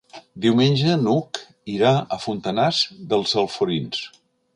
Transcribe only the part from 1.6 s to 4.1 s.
irà a Fontanars dels Alforins.